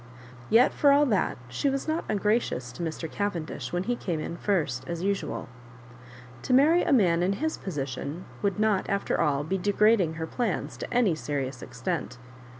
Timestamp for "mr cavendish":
2.81-3.71